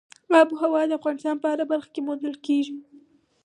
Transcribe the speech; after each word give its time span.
آب 0.39 0.49
وهوا 0.51 0.81
د 0.87 0.91
افغانستان 0.99 1.35
په 1.39 1.47
هره 1.51 1.65
برخه 1.71 1.89
کې 1.93 2.01
موندل 2.07 2.35
کېږي. 2.45 2.75